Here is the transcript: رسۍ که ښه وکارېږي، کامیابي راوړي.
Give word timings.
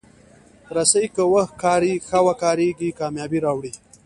رسۍ 0.75 1.05
که 1.15 1.23
ښه 2.07 2.19
وکارېږي، 2.27 2.89
کامیابي 2.99 3.39
راوړي. 3.45 3.73